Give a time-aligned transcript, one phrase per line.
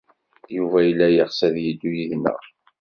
[0.55, 2.41] Yuba yella yeɣs ad yeddu yid-neɣ.